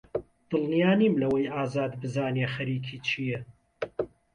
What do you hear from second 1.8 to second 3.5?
بزانێت خەریکی چییە.